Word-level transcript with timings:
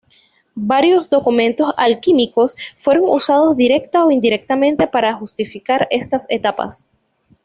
Varios 0.55 1.11
documentos 1.11 1.71
alquímicos 1.77 2.55
fueron 2.75 3.03
usados 3.07 3.55
directa 3.55 4.03
o 4.03 4.09
indirectamente 4.09 4.87
para 4.87 5.13
justificar 5.13 5.87
estas 5.91 6.25
etapas. 6.31 6.87